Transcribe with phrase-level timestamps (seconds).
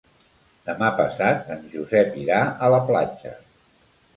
[0.69, 3.35] Demà passat en Josep irà a la platja.